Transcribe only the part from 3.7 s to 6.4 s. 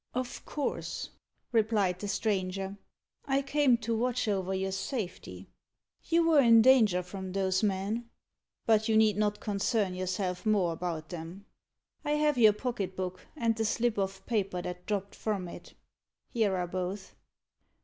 to watch over your safety. You